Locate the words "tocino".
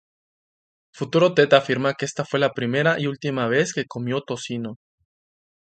4.21-4.77